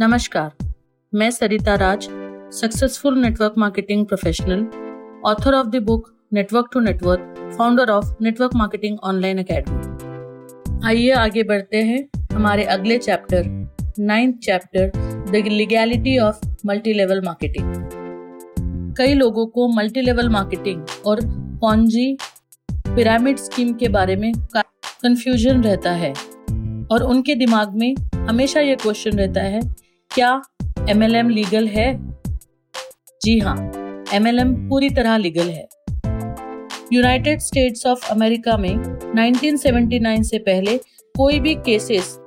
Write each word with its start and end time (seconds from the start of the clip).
नमस्कार, 0.00 0.50
मैं 1.12 1.30
Sarita 1.30 1.74
Raj 1.74 2.06
successful 2.54 3.18
network 3.18 3.52
marketing 3.58 4.04
professional 4.06 4.64
author 5.26 5.54
of 5.54 5.66
the 5.66 5.82
book 5.82 6.10
network 6.34 6.66
to 6.72 6.80
network 6.80 7.54
founder 7.58 7.90
of 7.90 8.10
network 8.22 8.54
marketing 8.54 8.98
online 9.02 9.38
academy 9.38 10.86
आइए 10.86 11.10
आगे 11.12 11.42
बढ़ते 11.42 11.82
हैं 11.82 11.98
हमारे 12.32 12.64
अगले 12.74 12.98
chapter 12.98 13.44
ninth 14.00 14.38
chapter 14.38 14.90
the 15.30 15.42
legality 15.48 16.18
of 16.18 16.44
multi 16.66 16.92
level 16.92 17.22
marketing 17.24 17.74
कई 18.98 19.14
लोगों 19.14 19.46
को 19.46 19.68
मल्टी 19.68 20.00
लेवल 20.00 20.28
मार्केटिंग 20.28 20.84
और 21.06 21.20
पॉन्जी 21.60 22.16
पिरामिड 22.70 23.38
स्कीम 23.38 23.72
के 23.74 23.88
बारे 23.88 24.16
में 24.16 24.32
कंफ्यूजन 24.56 25.62
रहता 25.62 25.92
है 25.94 26.12
और 26.90 27.02
उनके 27.04 27.34
दिमाग 27.36 27.74
में 27.74 27.94
हमेशा 28.28 28.60
ये 28.60 28.76
क्वेश्चन 28.76 29.18
रहता 29.18 29.42
है 29.44 29.60
क्या 30.16 30.42
एमएलएम 30.88 31.28
लीगल 31.28 31.66
है? 31.68 32.12
जी 33.22 33.38
हाँ 33.38 33.56
एम 34.14 34.68
पूरी 34.68 34.88
तरह 34.90 35.16
लीगल 35.16 35.48
है। 35.48 35.66
यूनाइटेड 36.92 37.40
स्टेट्स 37.40 37.86
ऑफ़ 37.86 38.06
अमेरिका 38.10 38.56
में 38.56 38.74
1979 39.14 40.22
से 40.22 40.38
पहले 40.38 40.76
कोई 41.16 41.40
भी 41.40 41.54
केसेस 41.54 42.18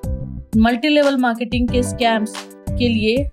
मल्टी 0.58 0.90
लेवल 0.90 1.18
मार्केटिंग 1.18 1.70
के 1.70 1.84
स्कैम्स 1.84 2.34
के 2.70 2.90
लिए 2.90 3.28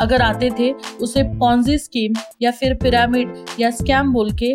अगर 0.00 0.22
आते 0.22 0.50
थे, 0.50 0.72
उसे 0.72 1.22
पॉन्जी 1.38 1.78
स्कीम 1.78 2.14
या 2.42 2.50
फिर 2.50 2.74
पिरामिड 2.74 3.34
या 3.60 3.70
स्कैम 3.70 4.12
बोल 4.12 4.32
के 4.32 4.52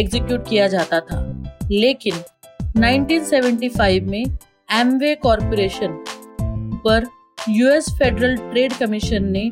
एग्जीक्यूट 0.00 0.48
किया 0.48 0.68
जाता 0.68 1.00
था। 1.00 1.24
लेकिन 1.70 2.14
1975 2.76 4.00
में 4.00 4.24
एमवे 4.72 5.14
कॉरपोरेशन 5.14 6.04
पर 6.84 7.21
यूएस 7.48 7.88
फेडरल 7.98 8.36
ट्रेड 8.50 8.72
कमीशन 8.72 9.24
ने 9.24 9.50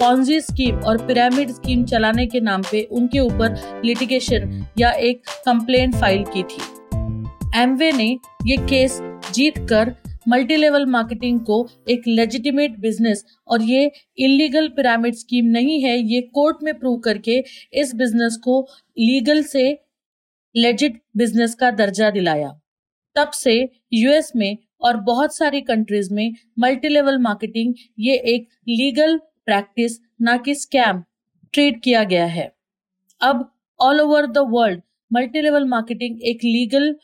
पॉन्जी 0.00 0.40
स्कीम 0.40 0.78
और 0.78 1.06
पिरामिड 1.06 1.50
स्कीम 1.50 1.84
चलाने 1.84 2.26
के 2.26 2.40
नाम 2.40 2.62
पे 2.62 2.82
उनके 2.92 3.20
ऊपर 3.20 3.80
लिटिगेशन 3.84 4.66
या 4.78 4.90
एक 5.08 5.22
कंप्लेंट 5.46 5.94
फ़ाइल 5.94 6.24
की 6.26 6.42
थी। 6.42 7.60
एमवे 7.60 7.90
ने 7.92 8.08
ये 8.46 8.56
केस 8.66 9.00
जीत 9.34 9.58
कर 9.70 9.94
मल्टी 10.28 10.56
लेवल 10.56 10.86
मार्केटिंग 10.86 11.40
को 11.40 11.66
एक 11.88 12.02
लेजिटिमेट 12.08 12.78
बिज़नेस 12.80 13.24
और 13.48 13.62
ये 13.62 13.90
इलीगल 14.18 14.68
पिरामिड 14.68 15.14
स्कीम 15.14 15.46
नहीं 15.48 15.82
है, 15.82 15.98
ये 15.98 16.20
कोर्ट 16.34 16.62
में 16.62 16.78
प्रूव 16.78 16.98
करके 17.00 17.42
इस 17.72 17.94
बिज़नेस 17.94 18.36
को 18.44 18.60
लीगल 18.96 19.42
से 19.42 19.70
लेजिट 20.54 21.02
बिज़नेस 21.16 21.54
का 21.54 21.70
दर्जा 21.72 22.10
दिलाया। 22.10 22.58
तब 23.16 23.30
से 23.34 23.60
यूएस 23.92 24.32
में 24.36 24.56
और 24.82 24.96
बहुत 24.96 25.36
सारी 25.36 25.60
कंट्रीज़ 25.60 26.14
में 26.14 26.32
मल्टी 26.58 26.88
लेवल 26.88 27.18
मार्केटिंग 27.18 27.74
ये 27.98 28.14
एक 28.14 28.48
लीगल 28.68 29.18
प्रैक्टिस 29.18 30.00
ना 30.22 30.36
कि 30.36 30.54
स्कैम 30.54 31.02
ट्रीट 31.52 31.82
किया 31.84 32.04
गया 32.04 32.24
है। 32.24 32.52
अब 33.20 33.50
all 33.80 34.00
over 34.00 34.26
the 34.26 34.38
world 34.38 34.82
multi 35.12 35.40
level 35.40 35.64
marketing 35.64 36.22
एक 36.22 36.44
लीगल 36.44 36.94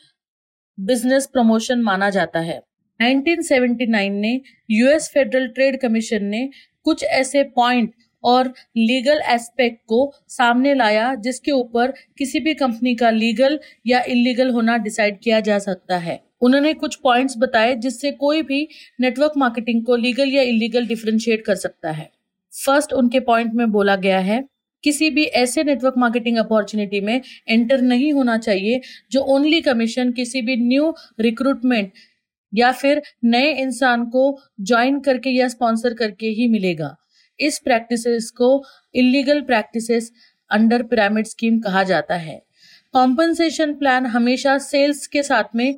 बिज़नेस 0.80 1.26
प्रमोशन 1.26 1.82
माना 1.82 2.10
जाता 2.10 2.40
है। 2.40 2.60
1979 3.00 4.10
ने 4.10 4.40
यूएस 4.70 5.10
फेडरल 5.14 5.48
ट्रेड 5.48 5.80
कमीशन 5.80 6.24
ने 6.24 6.48
कुछ 6.84 7.04
ऐसे 7.04 7.42
पॉइंट 7.42 7.92
और 8.24 8.48
लीगल 8.76 9.20
एस्पेक्ट 9.28 9.80
को 9.86 10.12
सामने 10.28 10.74
लाया, 10.74 11.14
जिसके 11.14 11.52
ऊपर 11.52 11.92
किसी 12.18 12.40
भी 12.40 12.54
कंपनी 12.54 12.94
का 12.94 13.10
लीगल 13.10 13.58
या 13.86 14.02
इलीगल 14.08 14.50
होना 14.50 14.76
डिसाइड 14.76 15.20
किया 15.20 15.40
जा 15.40 15.58
सकता 15.58 15.96
है। 15.96 16.25
उन्होंने 16.42 16.72
कुछ 16.74 16.94
पॉइंट्स 16.94 17.34
बताए 17.38 17.74
जिससे 17.76 18.10
कोई 18.12 18.42
भी 18.42 18.66
नेटवर्क 19.00 19.32
मार्केटिंग 19.36 19.84
को 19.84 19.96
लीगल 19.96 20.32
या 20.32 20.42
इलीगल 20.42 20.86
डिफ्रेंशिएट 20.86 21.44
कर 21.44 21.54
सकता 21.56 21.90
है। 21.90 22.10
फ़र्स्ट 22.52 22.92
उनके 22.92 23.20
पॉइंट 23.20 23.54
में 23.54 23.70
बोला 23.72 23.96
गया 23.96 24.18
है, 24.18 24.44
किसी 24.84 25.08
भी 25.10 25.24
ऐसे 25.24 25.62
नेटवर्क 25.64 25.94
मार्केटिंग 25.98 26.36
अपॉर्चुनिटी 26.38 27.00
में 27.00 27.20
एंटर 27.48 27.80
नहीं 27.82 28.12
होना 28.12 28.36
चाहिए 28.38 28.80
जो 29.10 29.20
ओनली 29.34 29.60
कमीशन 29.60 30.12
किसी 30.12 30.42
भी 30.42 30.56
न्यू 30.58 30.94
रिक्रूटमेंट 31.20 31.92
या 32.52 32.70
फिर 32.72 33.02
नए 33.24 33.52
इंसान 33.52 34.04
को 34.06 34.38
ज्वाइन 34.60 35.00
करके 35.00 35.30
या 35.30 35.48
स्पॉन्सर 35.48 35.94
करके 35.94 36.26
ही 36.28 36.46
मिलेगा। 36.48 36.94
इस 37.40 37.58
प्रैक्टिसेस 37.58 38.30
को 38.30 38.62
illegal 38.94 39.40
practices 39.40 40.10
under 40.50 40.82
pyramid 40.82 41.26
scheme 41.26 41.58
कहा 41.58 41.82
जाता 41.82 42.14
है। 42.14 42.40
कॉम्पनसेशन 42.94 43.74
प्लान 43.74 44.06
हमेशा 44.06 44.56
सेल्स 44.58 45.06
के 45.06 45.22
साथ 45.22 45.56
में 45.56 45.74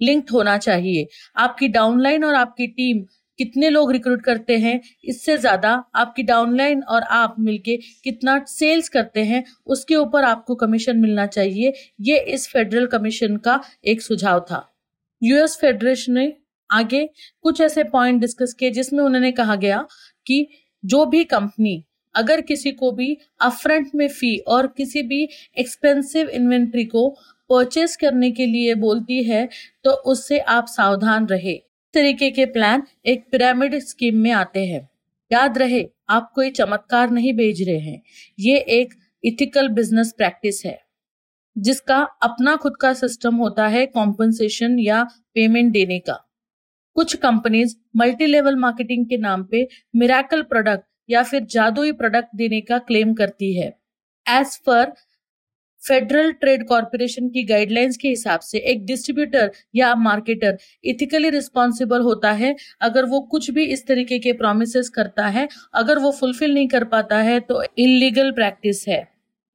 लिंक्ड 0.00 0.30
होना 0.32 0.56
चाहिए। 0.58 1.06
आपकी 1.36 1.68
डाउनलाइन 1.70 2.24
और 2.24 2.34
आपकी 2.34 2.66
टीम 2.68 3.04
कितने 3.38 3.68
लोग 3.70 3.90
रिक्रूट 3.92 4.22
करते 4.24 4.56
हैं, 4.58 4.80
इससे 5.04 5.36
ज़्यादा 5.38 5.70
आपकी 5.94 6.22
डाउनलाइन 6.22 6.82
और 6.82 7.02
आप 7.02 7.34
मिलके 7.40 7.76
कितना 8.04 8.38
सेल्स 8.48 8.88
करते 8.88 9.24
हैं, 9.24 9.44
उसके 9.66 9.96
ऊपर 9.96 10.24
आपको 10.24 10.54
कमीशन 10.54 10.96
मिलना 10.98 11.26
चाहिए। 11.28 11.72
ये 12.00 12.18
इस 12.28 12.48
फेडरल 12.48 12.86
कमीशन 12.86 13.36
का 13.38 13.60
एक 13.84 14.02
सुझाव 14.02 14.40
था। 14.40 14.62
यूएस 15.22 15.56
फेडरेशन 15.60 16.12
ने 16.12 16.32
आगे 16.70 17.04
कुछ 17.44 17.60
ऐसे 17.60 17.84
पॉइंट 17.86 18.20
डिस्कस 18.20 18.54
किए 18.54 18.70
जिसमें 18.70 19.02
उन्होंने 19.04 19.32
कहा 19.32 19.56
गया 19.56 19.86
कि 20.26 20.46
जो 20.84 21.04
भी 21.06 21.22
कंपनी 21.26 21.82
अगर 22.16 22.40
किसी 22.40 22.72
को 22.72 22.90
भी 22.92 23.16
अपफ्रंट 23.40 23.94
में 23.94 24.08
फ़ी 24.08 24.36
और 24.38 24.66
किसी 24.66 25.02
भी 25.02 25.22
एक्सपेंसिव 25.58 26.28
इन्वेंट्री 26.30 26.84
को 26.84 27.08
परचेस 27.50 27.96
करने 27.96 28.30
के 28.30 28.46
लिए 28.46 28.74
बोलती 28.76 29.22
है 29.24 29.48
तो 29.84 29.90
उससे 30.06 30.38
आप 30.38 30.66
सावधान 30.66 31.26
रहे। 31.26 31.54
तरीके 31.94 32.30
के 32.30 32.46
प्लान 32.46 32.82
एक 33.06 33.24
पिरामिड 33.32 33.78
स्कीम 33.80 34.16
में 34.16 34.30
आते 34.32 34.64
हैं। 34.66 34.88
याद 35.30 35.58
रहे, 35.58 35.86
आप 36.08 36.30
कोई 36.34 36.50
चमत्कार 36.50 37.10
नहीं 37.10 37.32
भेज 37.32 37.62
रहे 37.62 37.78
हैं। 37.78 38.02
ये 38.38 38.58
एक 38.58 38.94
इथिकल 39.24 39.68
बिज़नेस 39.68 40.12
प्रैक्टिस 40.16 40.64
है, 40.66 40.78
जिसका 41.56 41.96
अपना 42.22 42.56
खुद 42.56 42.76
का 42.76 42.92
सिस्टम 42.94 43.36
होता 43.36 43.66
है 43.68 43.86
कॉम्पनसेशन 43.86 44.78
या 44.78 45.02
पेमेंट 45.34 45.72
देने 45.72 45.98
का। 45.98 46.22
कुछ 46.96 47.14
कंपनीज़ 47.16 47.74
मल्टी 47.96 48.26
लेवल 48.26 48.56
मार्केटिंग 48.56 49.06
के 49.06 49.16
नाम 49.18 49.44
पे 49.44 49.66
मिराकल 49.96 50.42
प्रोडक्ट 50.42 50.84
या 51.08 51.22
फिर 51.22 51.44
जादुई 51.50 51.92
प्रोडक्ट 51.94 52.36
देने 52.36 52.60
का 52.62 52.78
क्लेम 52.80 53.14
करती 53.14 53.52
है। 53.54 53.68
एज 54.26 54.56
पर 54.66 54.92
फेडरल 55.82 56.30
ट्रेड 56.32 56.66
कॉरपोरेशन 56.68 57.28
की 57.28 57.42
गाइडलाइंस 57.44 57.96
के 57.96 58.08
हिसाब 58.08 58.40
से 58.40 58.58
एक 58.70 58.84
डिस्ट्रीब्यूटर 58.86 59.50
या 59.76 59.94
मार्केटर 59.96 60.56
इथिकली 60.84 61.30
रिस्पॉन्सिबल 61.30 62.00
होता 62.02 62.32
है। 62.32 62.54
अगर 62.80 63.04
वो 63.04 63.20
कुछ 63.30 63.50
भी 63.50 63.64
इस 63.66 63.86
तरीके 63.86 64.18
के 64.18 64.32
प्रोमिस 64.34 64.90
करता 64.90 65.26
है, 65.28 65.46
अगर 65.74 65.98
वो 65.98 66.10
फुलफिल 66.12 66.54
नहीं 66.54 66.68
कर 66.68 66.84
पाता 66.86 67.18
है 67.20 67.38
तो 67.42 67.62
इलीगल 67.78 68.30
प्रैक्टिस 68.32 68.84
है। 68.88 69.06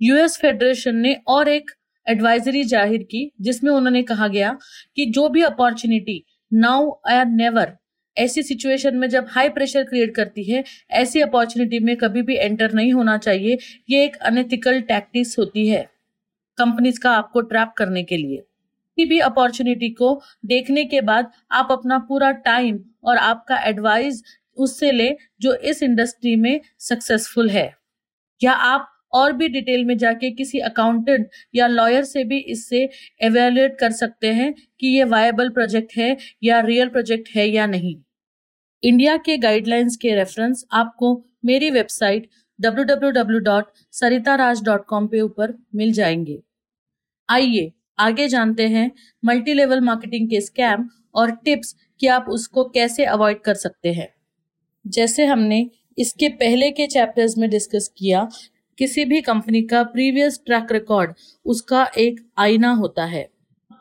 यूएस 0.02 0.38
फेडरेशन 0.38 0.96
ने 0.98 1.16
और 1.28 1.50
एक 1.50 1.72
एडवाइजरी 2.08 2.64
ज़ाहिर 2.66 3.04
की, 3.04 3.32
जिसमें 3.42 3.72
उन्होंने 3.72 4.04
कहा 4.04 4.28
गया 4.30 4.58
कि 4.96 5.06
जो 5.08 5.28
भी 5.30 5.42
अपॉर्चुनिटी 5.44 6.24
नाउ 6.52 6.88
और 6.88 7.26
नेवर 7.28 7.78
ऐसी 8.18 8.44
सिचुएशन 8.44 8.96
में 8.96 9.08
जब 9.10 9.28
हाई 9.30 9.50
प्रेशर 9.50 9.84
क्रिएट 9.84 10.16
करती 10.16 10.44
है, 10.44 10.64
ऐसी 10.92 11.22
अपॉर्चुनिटी 11.22 11.80
में 11.80 11.96
कभी 11.98 12.22
भी 12.22 12.36
एंटर 12.36 12.74
नहीं 12.74 12.94
होना 12.94 13.18
चाहिए। 13.18 13.58
ये 13.90 14.04
एक 14.06 14.16
अनएथिकल 14.16 14.82
टैक्टिक्स 14.82 15.38
होती 15.40 15.68
है 15.68 15.90
कंपनीज़ 16.58 17.00
का 17.00 17.12
आपको 17.12 17.42
ट्रैप 17.42 17.74
करने 17.78 18.04
के 18.04 18.18
लिए। 18.18 18.38
किसी 18.38 19.06
भी 19.06 19.20
अपॉर्चुनिटी 19.20 19.90
को 19.90 20.22
देखने 20.46 20.86
के 20.86 21.02
बाद 21.02 21.32
आप 21.52 21.68
अपना 21.72 21.98
पूरा 22.00 22.32
टाइम 22.32 22.80
और 23.04 23.18
आपका 23.18 23.58
एडवाइस 23.64 24.24
उससे 24.58 24.92
ले 24.92 25.16
जो 25.42 25.54
इस 25.54 25.84
इंडस्ट्री 25.84 26.36
में 26.36 26.60
सक्सेसफुल 26.80 27.50
है। 27.50 27.74
या 28.44 28.52
आप 28.52 28.88
और 29.14 29.34
भी 29.34 29.48
डिटेल 29.48 29.86
में 29.86 29.98
जाके 29.98 30.32
किसी 30.32 30.60
अकाउंटेंट 30.60 31.30
या 31.56 31.68
लॉयर 31.68 32.04
से 32.04 32.24
भी 32.24 32.38
इससे 32.38 32.90
एवेल्युएट 33.22 33.80
कर 33.80 33.92
सकते 33.92 34.34
हैं 34.34 34.56
कि 34.80 34.88
ये 34.88 35.04
वायबल 35.04 35.50
प्रोजेक्ट 35.50 35.98
है 35.98 36.18
या 36.44 36.60
रियल 36.60 36.88
प्रोजेक्ट 36.88 37.30
है 37.36 37.50
या 37.50 37.66
नहीं। 37.66 37.96
इंडिया 38.84 39.18
के 39.18 39.38
गाइडलाइंस 39.38 39.98
के 39.98 40.16
रेफरेंस 40.16 40.66
आपको 40.72 41.26
मेरी 41.46 41.70
वेबसाइट 41.70 42.30
www.saritaraj.com 42.66 45.08
पे 45.08 45.22
ऊपर 45.22 45.58
मिल 45.76 45.92
जाएँगे। 45.92 46.40
आइए, 47.30 47.72
आगे 48.00 48.28
जानते 48.28 48.68
हैं 48.68 48.92
मल्टी 49.26 49.54
लेवल 49.54 49.82
मार्केटिंग 49.82 50.30
के 50.30 50.42
स्कैम 50.42 50.90
और 51.16 51.32
टिप्स 51.32 51.76
कि 52.00 52.08
आप 52.08 52.26
उसको 52.30 52.64
कैसे 52.64 53.06
अवॉइड 53.06 53.42
कर 53.42 53.54
सकते 53.54 53.94
हैं। 53.94 54.14
जैसे 54.88 55.26
हमने 55.26 55.70
इसके 55.98 56.30
पहले 56.30 56.72
के 56.72 56.88
चैप्टर्स 56.88 57.38
में 57.38 57.50
डिस्कस 57.50 57.92
किया 57.98 58.30
किसी 58.82 59.04
भी 59.06 59.22
कंपनी 59.22 59.62
का 59.62 59.84
प्रीवियस 59.84 60.40
ट्रैक 60.46 60.72
रिकॉर्ड 60.72 61.14
उसका 61.46 61.84
एक 61.98 62.20
आईना 62.38 62.72
होता 62.72 63.06
है। 63.06 63.30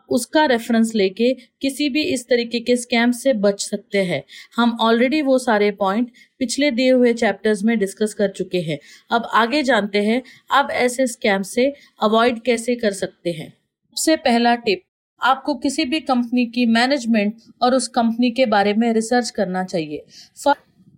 उसका 0.08 0.44
रेफरेंस 0.44 0.94
लेके 0.94 1.32
किसी 1.60 1.88
भी 1.88 2.02
इस 2.04 2.28
तरीके 2.28 2.60
के 2.60 2.76
स्कैम 2.76 3.12
से 3.12 3.32
बच 3.34 3.62
सकते 3.62 3.98
हैं। 3.98 4.22
हम 4.56 4.76
ऑलरेडी 4.80 5.22
वो 5.22 5.38
सारे 5.38 5.70
पॉइंट 5.70 6.10
पिछले 6.38 6.70
दिए 6.70 6.90
हुए 6.90 7.12
चैप्टर्स 7.14 7.62
में 7.62 7.78
डिस्कस 7.78 8.14
कर 8.14 8.28
चुके 8.28 8.60
हैं। 8.60 8.78
अब 9.10 9.30
आगे 9.34 9.62
जानते 9.62 10.02
हैं, 10.02 10.22
अब 10.50 10.70
ऐसे 10.70 11.06
स्कैम 11.06 11.42
से 11.42 11.72
अवॉइड 12.02 12.42
कैसे 12.42 12.74
कर 12.74 12.92
सकते 12.92 13.30
हैं। 13.30 13.52
सबसे 13.90 14.16
पहला 14.16 14.54
टिप 14.54 14.82
आपको 15.20 15.54
किसी 15.54 15.84
भी 15.84 16.00
कंपनी 16.00 16.46
की 16.46 16.66
मैनेजमेंट 16.66 17.36
और 17.62 17.74
उस 17.74 17.88
कंपनी 17.88 18.30
के 18.30 18.46
बारे 18.46 18.74
में 18.74 18.92
रिसर्च 18.92 19.30
करना 19.30 19.64
चाहिए। 19.64 20.04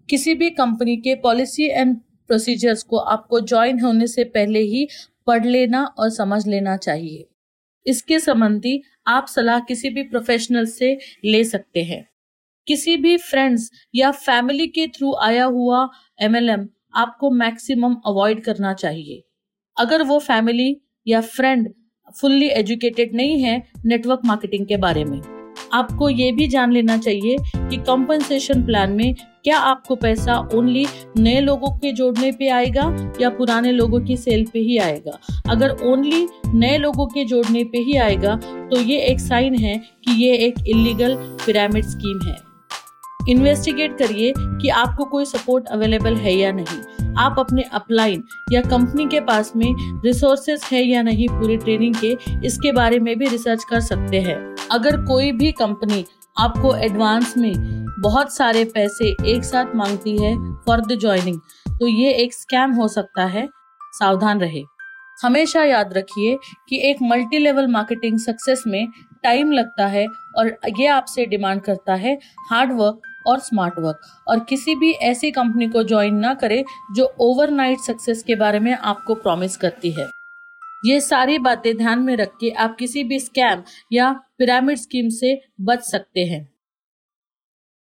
किसी 0.08 0.34
भी 0.34 0.50
कंपनी 0.50 0.96
के 0.96 1.14
पॉलिसी 1.14 1.68
एंड 1.68 1.96
प्रोसीजर्स 2.32 2.82
को 2.82 2.96
आपको 2.96 3.40
ज्वाइन 3.40 3.80
होने 3.80 4.06
से 4.06 4.24
पहले 4.24 4.58
ही 4.58 4.86
पढ़ 5.26 5.46
लेना 5.46 5.84
और 5.98 6.10
समझ 6.10 6.46
लेना 6.46 6.76
चाहिए। 6.76 7.28
इसके 7.86 8.18
संबंधी 8.18 8.82
आप 9.06 9.26
सलाह 9.26 9.58
किसी 9.60 9.90
भी 9.90 10.02
प्रोफेशनल 10.02 10.66
से 10.66 10.98
ले 11.24 11.44
सकते 11.44 11.82
हैं। 11.82 12.08
किसी 12.66 12.96
भी 12.96 13.16
फ्रेंड्स 13.16 13.70
या 13.94 14.10
फैमिली 14.10 14.66
के 14.66 14.86
थ्रू 14.86 15.14
आया 15.14 15.44
हुआ 15.44 15.88
एमएलएम 16.20 16.68
आपको 16.94 17.30
मैक्सिमम 17.30 17.96
अवॉइड 18.06 18.44
करना 18.44 18.74
चाहिए। 18.74 19.22
अगर 19.76 20.02
वो 20.02 20.18
फैमिली 20.18 20.76
या 21.06 21.20
फ्रेंड 21.20 21.72
फुल्ली 22.20 22.48
एजुकेटेड 22.48 23.14
नहीं 23.14 23.40
है 23.42 23.62
नेटवर्क 23.84 24.20
मार्केटिंग 24.24 24.66
के 24.66 24.76
बारे 24.76 25.04
में। 25.04 25.41
आपको 25.72 26.08
ये 26.10 26.30
भी 26.32 26.46
जान 26.48 26.72
लेना 26.72 26.96
चाहिए 26.98 27.36
कि 27.54 27.76
कंपनसेशन 27.78 28.62
प्लान 28.62 28.92
में 28.92 29.14
क्या 29.44 29.58
आपको 29.58 29.94
पैसा 29.96 30.36
ओनली 30.54 30.86
नए 31.18 31.40
लोगों 31.40 31.70
के 31.70 31.92
जोड़ने 31.92 32.30
पे 32.32 32.48
आएगा 32.48 32.84
या 33.20 33.30
पुराने 33.30 33.72
लोगों 33.72 34.00
की 34.00 34.16
सेल 34.16 34.44
पे 34.52 34.58
ही 34.58 34.78
आएगा? 34.78 35.18
अगर 35.50 35.76
ओनली 35.84 36.26
नए 36.46 36.76
लोगों 36.78 37.06
के 37.06 37.24
जोड़ने 37.24 37.64
पे 37.64 37.78
ही 37.78 37.96
आएगा 37.98 38.34
तो 38.70 38.80
ये 38.80 38.98
एक 39.00 39.20
साइन 39.20 39.54
है 39.54 39.76
कि 39.76 40.22
ये 40.24 40.36
एक 40.36 40.64
इलीगल 40.66 41.14
पिरामिड 41.46 41.84
स्कीम 41.84 42.20
है। 42.28 42.36
इन्वेस्टिगेट 43.28 43.96
करिए 43.98 44.32
कि 44.36 44.68
आपको 44.68 45.04
कोई 45.04 45.24
सपोर्ट 45.24 45.66
अवेलेबल 45.66 46.14
है 46.16 46.34
या 46.34 46.52
नहीं। 46.52 47.14
आप 47.18 47.36
अपने 47.38 47.62
अपलाइन 47.72 48.22
या 48.52 48.60
कंपनी 48.60 49.06
के 49.06 49.20
पास 49.20 49.52
में 49.56 49.74
रिसोर्सेज 50.04 50.62
है 50.72 50.82
या 50.82 51.02
नहीं 51.02 51.28
पूरी 51.30 51.56
ट्रेनिंग 51.56 51.94
के, 51.94 52.16
इसके 52.46 52.72
बारे 52.72 52.98
में 52.98 53.16
भी 53.18 53.28
रिसर्च 53.28 53.64
कर 53.64 53.80
सकते 53.80 54.20
हैं। 54.20 54.51
अगर 54.72 54.96
कोई 54.96 55.32
भी 55.32 55.52
कंपनी 55.52 56.04
आपको 56.38 56.74
एडवांस 56.76 57.36
में 57.36 57.52
बहुत 58.00 58.36
सारे 58.36 58.64
पैसे 58.64 59.08
एक 59.26 59.44
साथ 59.44 59.74
मांगती 59.74 60.16
है 60.22 60.34
फॉर 60.66 60.80
द 60.80 60.98
ज्वाइनिंग 61.00 61.40
तो 61.80 61.86
ये 61.86 62.12
एक 62.12 62.34
स्कैम 62.34 62.72
हो 62.72 62.88
सकता 62.88 63.24
है। 63.24 63.48
सावधान 63.92 64.40
रहे। 64.40 64.62
हमेशा 65.22 65.64
याद 65.64 65.92
रखिए 65.92 66.36
कि 66.68 66.78
एक 66.90 66.96
मल्टी 67.02 67.38
लेवल 67.38 67.66
मार्केटिंग 67.66 68.18
सक्सेस 68.18 68.64
में 68.66 68.88
टाइम 69.22 69.52
लगता 69.52 69.86
है 69.86 70.06
और 70.38 70.56
ये 70.78 70.86
आपसे 70.86 71.26
डिमांड 71.26 71.60
करता 71.60 71.94
है 71.94 72.18
हार्ड 72.50 72.72
वर्क 72.72 73.00
और 73.26 73.38
स्मार्ट 73.38 73.78
वर्क 73.78 74.00
और 74.28 74.40
किसी 74.40 74.74
भी 74.74 74.92
ऐसी 74.92 75.30
कंपनी 75.30 75.68
को 75.68 75.82
ज्वाइन 75.82 76.14
ना 76.14 76.34
करे 76.34 76.64
जो 76.96 77.14
ओवरनाइट 77.20 77.78
सक्सेस 77.78 78.22
के 78.22 78.34
बारे 78.34 78.60
में 78.60 78.72
आपको 78.72 79.14
प्रॉमिस 79.14 79.56
करती 79.56 79.90
है। 79.90 80.08
ये 80.84 81.00
सारी 81.00 81.38
बातें 81.38 81.76
ध्यान 81.76 81.98
में 81.98 82.16
रख 82.16 82.30
के 82.40 82.50
आप 82.50 82.76
किसी 82.76 83.04
भी 83.04 83.18
स्कैम 83.20 83.62
या 83.92 84.20
पिरामिड 84.42 84.76
स्कीम 84.78 85.08
से 85.08 85.40
बच 85.60 85.80
सकते 85.80 86.20
हैं। 86.20 86.51